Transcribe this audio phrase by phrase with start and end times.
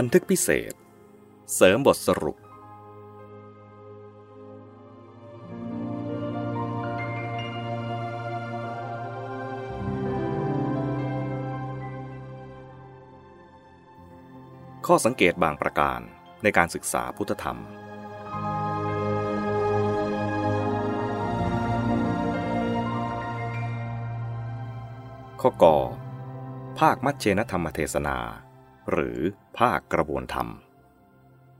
[0.00, 0.72] บันทึกพิเศษ
[1.54, 2.36] เสริมบทสรุป
[14.86, 16.00] ข้อสังเกตบางประการ
[16.42, 17.58] ในการศึกษาพุทธธรรม
[25.40, 25.76] ข้อกอ
[26.78, 28.18] ภาคมัชเชนธรรมเทศนา
[28.90, 29.18] หรือ
[29.58, 30.48] ภาคกระบวนธรรม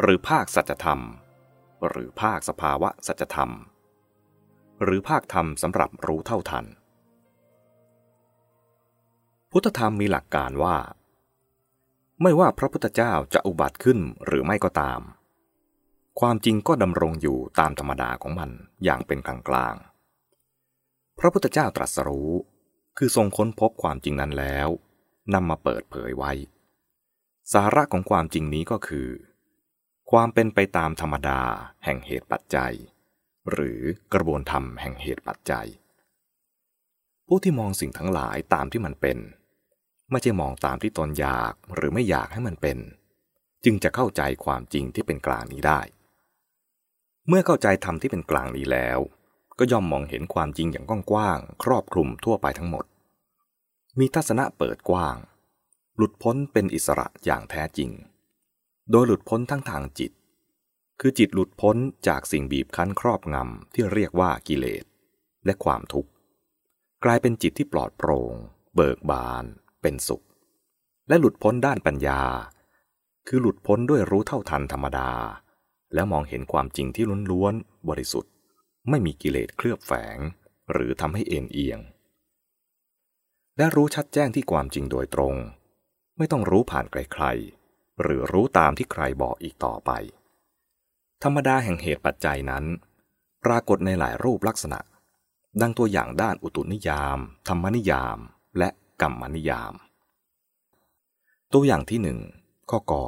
[0.00, 1.00] หรือภาคสัจธรรม
[1.88, 3.50] หรือภาคสภาวะสัจธรรม
[4.84, 6.66] หรือภาคธรรมสำหรับรู้เท่าทัน
[9.50, 10.76] พุทธธรรมมีหลักการว่า
[12.22, 15.00] ไม่ว่าพระพุทธเจ้าจะอุบัติขึ้นหรือไม่ก็ตาม
[16.20, 18.50] ความจริงก็ดำรงอยู่ตามธรรมดาของมัน
[18.84, 19.74] อย่างเป็นกลางกลาง
[21.18, 22.30] พระพุทธเจ้าตรัสรู้
[22.98, 24.68] คือทรงค้นพบความจริงนั้นแล้ว
[25.34, 26.32] นำมาเปิดเผยไว้
[27.52, 29.08] สาระของความจริงนี้ก็คือ
[30.10, 31.40] ความเป็นไปตามธรรมดา
[31.84, 32.74] แห่งเหตุปัจจัย
[33.52, 33.80] หรือ
[34.14, 35.68] กระบวนธรรมแห่งเหตุปัจจัย
[37.26, 39.18] ผู้ที่มองสิ่งทั้งหลายตามที่มันเป็น
[40.10, 42.78] ไม่ใช่มองตามที่ตนอยากหรือไม่อยากให้มันเป็น
[43.64, 45.80] จึงจะเข้าใจความจริงที่เป็นกลางนี้ได้
[47.28, 48.98] เมื่อเข้าใจธรรมที่เป็นกลางนี้แล้ว
[49.58, 52.84] ก็ย่อมมองเห็นความจริงอย่างกว้างๆครอบคลุมทั่วไปทั้งหมด
[53.98, 55.16] มีทัศนะเปิดกว้าง
[56.02, 57.90] หลุดพ้นเป็นอิสระอย่างแท้จริง
[58.90, 60.12] โดยหลุดพ้นทั้งทางจิต
[61.00, 61.76] คือจิตหลุดพ้น
[62.08, 64.84] จากสิ่งบีบคั้นครอบงำที่เรียกว่ากิเลส
[65.44, 66.10] และความทุกข์
[67.04, 68.34] กลายเป็นจิตที่ปลอดโปร่ง
[68.74, 69.44] เบิกบาน
[69.82, 70.24] เป็นสุข
[71.08, 72.22] และหลุดพ้นด้านปัญญา
[73.28, 75.10] คือหลุดพ้นด้วยรู้เท่าทันธรรมดา
[75.94, 78.32] แล้วมองเห็นความจริงที่ล้วนๆบริสุทธิ์
[78.88, 80.18] ไม่มีกิเลสเคลือบแฝง
[80.72, 81.80] หรือทำให้เอ็นเอียง
[83.56, 85.36] และรู้ชัดแจ้งที่ความจริงโดยตรง
[86.22, 89.90] ไม่ต้องรู้ผ่านใครๆ หรือรู้ตามที่ใครบอกอีกต่อไป
[91.22, 92.64] ธรรมดาแห่งเหตุปัจจัยนั้น
[93.44, 94.80] ปรากฏในหลายรูปลักษณะ
[95.60, 98.18] ดังตัวอย่างด้านอุตุนิยาม ธรรมนิยาม
[98.58, 98.68] และ
[99.02, 99.74] กรรมนิยาม
[101.52, 102.18] ตัวอย่างที่หนึ่ง
[102.70, 103.06] ข้อกอ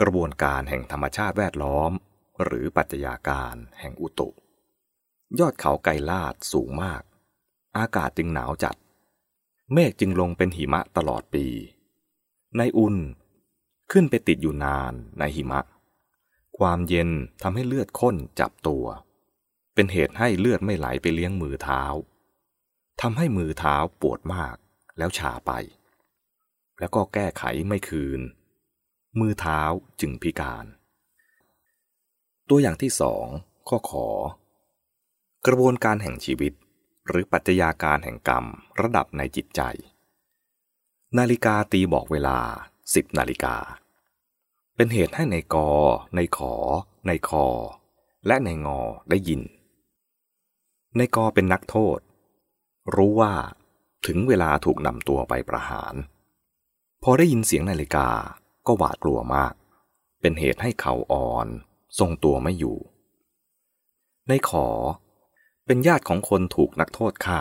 [0.00, 1.92] กระบวนการแห่งธรรมชาติแวดล้อม
[2.44, 4.28] หรือปัจจัยาการแห่งอุตุ
[5.38, 7.02] ยอดเขาไกลลาดสูงมาก
[7.78, 8.76] อากาศจึงหนาวจัด
[9.72, 11.46] เมฆจึงลงเป็นหิมะตลอดปี
[12.56, 12.96] ในอุ่น
[13.90, 15.60] ขึ้นไปติดอยู่นานในหิมะ
[16.58, 17.10] ความเย็น
[17.42, 18.84] ทำให้เลือดข้นจับตัว
[19.74, 21.82] เป็นเหตุให้เลือดไม่ไหลไปเลี้ยงมือเท้า
[23.00, 24.56] ทำให้มือเท้าปวดมาก
[24.98, 25.52] แล้วชาไป
[26.78, 28.20] แล้วก็แก้ไขไม่คืน
[29.20, 29.60] มือเท้า
[30.00, 30.66] จึงพิการ
[32.48, 33.26] ตัวอย่างที่สอง
[33.68, 34.08] ข้อขอ
[35.46, 36.52] กระบวนการแห่งชีวิต
[37.08, 38.44] หรือปัจจัยาการแห่งกรรม
[38.80, 39.60] ระดับในจิตใจ
[41.18, 42.38] นาฬิกาตีบอกเวลา
[42.94, 43.56] สิบนาฬิกา
[44.76, 45.70] เป็นเหตุให้ในกอ
[46.16, 46.54] ในขอ
[47.06, 47.46] ในคอ
[48.26, 48.80] และในงอ
[49.10, 49.42] ได้ยิน
[50.96, 51.98] ในกอเป็นนักโทษ
[52.94, 53.34] รู้ว่า
[54.06, 55.94] ถึงเวลาถูกนำตัวไปประหาร
[57.02, 58.08] พอได้ยินเสียงนาฬิกา
[58.66, 59.54] ก็หวาดกลัวมาก
[60.20, 61.46] เป็นเหตุให้เขาอ่อน
[61.98, 62.78] ทรงตัวไม่อยู่
[64.28, 64.66] ในขอ
[65.70, 67.40] เป็นญาติของคนถูกนักโทษฆ่า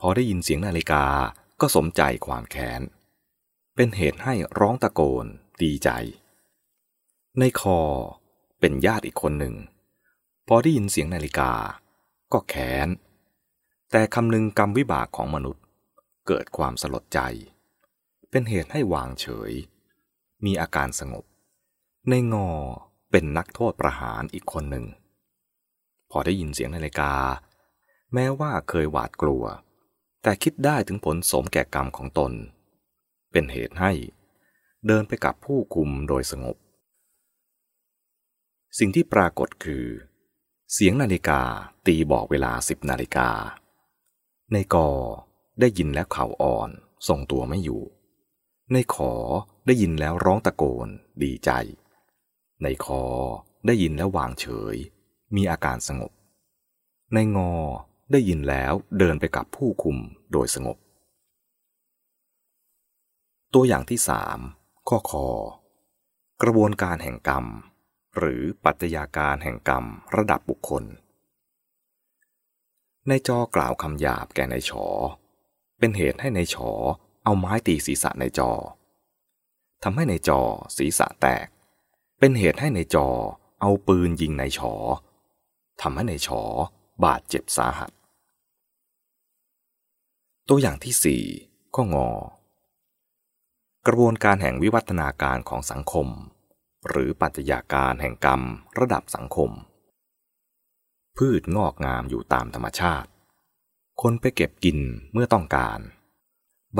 [0.00, 1.04] พอได้ยินเสียงนาฬิกา
[1.60, 2.82] ก็สมใจความแค้น
[3.76, 5.26] เป็นเหตุให้ร้องตะโกน
[5.62, 5.90] ดีใจ
[7.38, 7.80] ในคอ
[8.60, 9.54] เป็นญาติอีกคนหนึ่ง
[10.48, 11.52] พอได้ยินเสียงนาฬิกา
[12.32, 12.88] ก็แค้น
[13.90, 15.64] แต่คำนึงกรรมวิบากของมนุษย์
[16.26, 17.20] เกิดความสลดใจ
[18.30, 19.52] เป็นเหตุให้วางเฉย
[20.44, 21.24] มีอาการสงบ
[22.08, 22.50] ในงอ
[23.10, 24.86] เป็นนักโทษประหารอีกคนหนึ่ง
[26.10, 27.12] พอได้ยินเสียงนาฬิกา
[28.14, 29.44] แม้ว่าเคยหวาดกลัว
[30.22, 32.32] แต่คิดได้ถึงผลสมแก่กรรมของตน
[33.32, 33.92] เป็นเหตุให้
[34.86, 36.56] เดินไปกับผู้คุมโดยสงบ
[38.78, 39.86] สิ่งที่ปรากฏคือ
[40.72, 41.40] เสียงนาฬิกา
[41.86, 43.28] ตีบอกเวลาสิบนาฬิกา
[44.52, 44.90] ในกอ
[45.60, 46.70] ได้ยินแล้วเข่าอ่อน
[47.08, 47.82] ทรงตัวไม่อยู่
[48.72, 49.12] ในขอ
[49.66, 50.88] ได้ยินแล้วร้องตะโกน
[51.22, 51.50] ดีใจ
[52.62, 53.04] ในคอ
[53.66, 54.76] ได้ยินแล้ววางเฉย
[55.34, 56.12] มีอาการสงบ
[57.14, 57.52] ในงอ
[58.12, 59.96] ได้ยินแล้วเดินไปกับผู้คุม
[60.32, 60.76] โดยสงบ
[63.54, 64.38] ตัวอย่างที่สาม
[64.88, 65.28] ข้อคอ
[66.42, 67.44] กระบวนการแห่งกรรม
[68.18, 69.84] หรือปัจจัยาการแห่งกรรม
[70.16, 70.84] ระดับบุคคล
[73.08, 74.86] ในจอกล่าวคำหยาบแก่ในฉอ
[75.78, 76.70] เป็นเหตุให้ในฉอ
[77.24, 78.50] เอาไม้ตีศีรษะในจอ
[79.82, 80.40] ทำให้ในจอ
[80.76, 81.46] ศีรษะแตก
[82.18, 83.08] เป็นเหตุให้ในจอ
[83.60, 84.74] เอาปืนยิงในฉอ
[85.82, 86.42] ทำให้ในชอ
[87.04, 87.90] บาดเจ็บสาหัส
[90.48, 91.22] ตัวอย่างที่สี่
[91.74, 92.08] ข้องอ
[93.86, 96.08] กระบวนการแห่งวิวัฒนาการของสังคม
[96.88, 98.40] หรือปัจจัยาการแห่งกรรม
[98.78, 99.50] ระดับสังคม
[101.16, 103.10] พืชงอกงามอยู่ตามธรรมชาติ
[104.02, 104.78] คนไปเก็บกิน
[105.12, 105.80] เมื่อต้องการ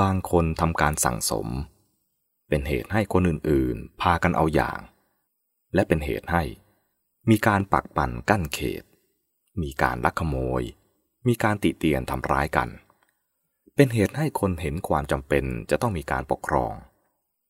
[0.01, 1.47] บางคนทำการสั่งสม
[2.49, 4.79] เป็นเหตุให้คนอื่นๆ พากันเอาอย่าง
[5.73, 6.43] และเป็นเหตุให้
[7.29, 8.83] มีการปักปั่นกั้นเขต
[9.61, 10.63] มีการลักขโมย
[11.27, 12.69] มีการติเตียนทำร้ายกัน
[13.75, 16.73] เป็นเหตุให้คนเห็นความจำเป็นจะต้องมีการปกครอง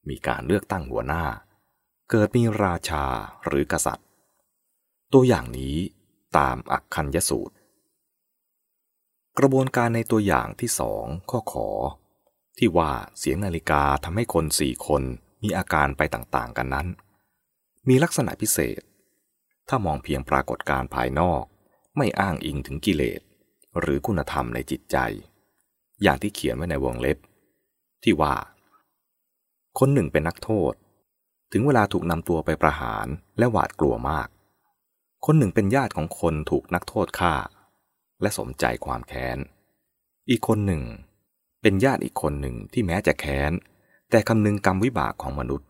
[0.09, 1.25] มีการเลือกตั้งหัวหน้า
[2.09, 3.05] เกิดมีราชา
[3.45, 4.07] หรือกษัตริย์
[5.13, 5.77] ตัวอย่างนี้
[6.37, 7.55] ตามอักคัญยสูตร
[9.37, 11.69] กระบวนการในตัวอย่างที่สองข้อขอ
[12.57, 15.03] ที่ว่าเสียงนาฬิกาทำให้คนสี่คน
[15.43, 16.87] มีอาการไปต่างๆกันนั้น
[17.89, 18.81] มีลักษณะพิเศษ
[19.69, 21.43] ถ้ามองเพียงปรากฏการภายนอก
[21.97, 23.21] ไม่อ้างอิงถึงกิเลส
[23.79, 24.97] หรือคุณธรรมในจิตใจ
[26.03, 27.17] อย่างที่เขียนไว้ในวงเล็บ
[28.03, 28.35] ที่ว่า
[29.79, 30.73] คนหนึ่งเป็นนักโทษ
[31.51, 33.07] ถึงเวลาถูกนำตัวไปประหาร
[33.37, 34.27] และหวาดกลัวมาก
[35.25, 37.33] คนหนึ่งเป็นญาติของคนถูกนักโทษฆ่า
[38.21, 39.37] และสมใจความแค้น
[40.29, 40.83] อีกคนหนึ่ง
[41.61, 43.51] เป็นญาติอีกคนหนึ่งที่แม้จะแค้น
[44.09, 45.67] แต่คำนึงกรรมวิบากของมนุษย์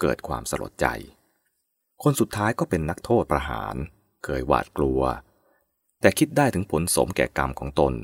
[0.00, 0.86] เกิดความสลดใจ
[2.02, 3.74] คนสุดท้ายก็เป็นนักโทษประหาร
[4.24, 5.00] เคยหวาดกลัว
[6.04, 7.94] แต่คิดได้ถึงผลสมแก่กรรมของตน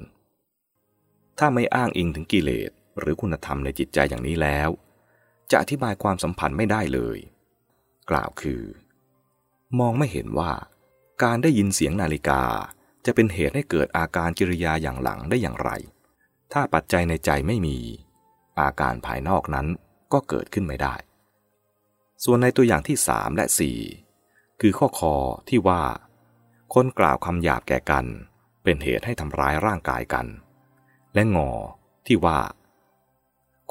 [1.38, 4.68] ถ้าไม่อ้างอิงถึงกิเลสหรือคุณธรรมในจิตใจอย่างนี้แล้ว
[5.50, 7.18] จะอธิบายความสัมพันธ์ไม่ได้เลย
[8.10, 8.62] กล่าวคือ
[9.78, 10.52] มองไม่เห็นว่า
[11.22, 12.42] การได้ยินเสียงนาฬิกา
[13.06, 15.70] จะเป็นเหตุให้เกิดอาการกิริยาอย่างหลังได้อย่างไร
[16.52, 17.78] ถ้าปัจจัยในใจไม่มี
[18.60, 19.66] อาการภายนอกนั้น
[20.12, 20.94] ก็เกิดขึ้นไม่ได้
[22.24, 23.78] ส่วนในตัวอย่างที่สามและสี่
[24.60, 25.14] คือข้อคอ
[25.48, 25.82] ที่ว่า
[26.74, 28.06] คนกล่าวคำหยาบแก่กัน
[28.62, 30.26] เป็นเหตุให้ทำร้ายร่างกายกัน
[31.14, 31.50] และงอ
[32.06, 32.40] ที่ว่า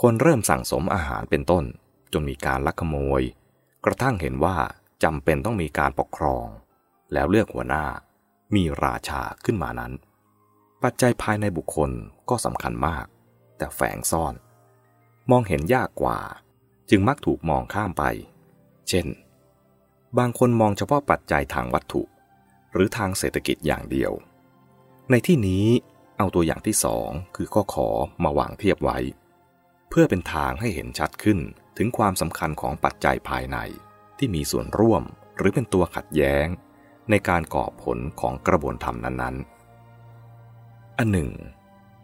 [0.01, 1.63] คนเริ่มสั่งสมอาหารเป็นต้น
[2.13, 3.21] จนมีการลักขโมย
[3.85, 4.57] กระทั่งเห็นว่า
[5.03, 6.45] จำเป็นต้องมีการปกครอง
[7.13, 7.85] แล้วเลือกหัวหน้า
[8.55, 9.93] มีราชาขึ้นมานั้น
[10.83, 11.91] ปัจจัยภายในบุคคล
[12.29, 13.05] ก็สำคัญมาก
[13.57, 14.33] แต่แฝงซ่อน
[15.31, 16.17] มองเห็นยากกว่า
[16.89, 18.03] จึงมักถูกมองข้ามไป
[18.89, 19.07] เช่น
[20.17, 22.01] บางคนมองเฉพาะปัจจัยทางวัตถุ
[22.73, 24.11] หรือทางเศรษฐกิจอย่างเดียว
[25.11, 25.65] ในที่นี้
[26.17, 27.89] เอาตัวอย่างที่สองคือข้อขอ
[28.23, 28.97] มาวางเทียบไว้
[29.89, 31.39] เพื่อเป็นทางให้เห็นชัดขึ้น
[31.77, 33.57] ถึงความสำคัญของปัจจัยภายใน
[34.17, 35.03] ที่มีส่วนร่วม
[35.37, 36.47] หรือเป็นตัวขัดแย้ง
[37.09, 41.31] ในการก่อผลของกระบวนธรรมนั้นๆ อันหนึ่ง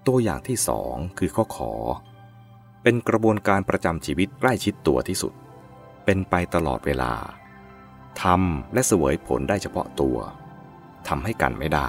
[0.07, 1.73] ตัวอย่างที่สองคือข้อขอ
[2.83, 5.33] เป็นกระบวนการประจำชีวิตใกล้ชิดตัวที่สุด
[6.05, 7.13] เป็นไปตลอดเวลา
[8.21, 10.17] ทำและเสวยผลได้เฉพาะตัว
[11.07, 11.87] ทำให้กันไม่ได้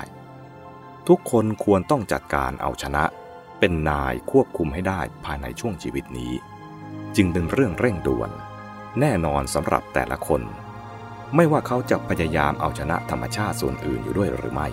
[1.09, 3.05] ทุกคนควรต้องจัดการเอาชนะ
[3.59, 6.33] เป็นนายควบคุมให้ได้ภายในช่วงชีวิตนี้
[7.17, 8.31] จึงเป็นเรื่องเร่งด่วน
[9.01, 10.43] แน่นอนสำหรับแต่ละคน
[11.35, 14.69] ไม่ว่าเขาจะพยายามเอาชนะธรรมชาติส่วนอื่นอยู่ด้วยหรือไม่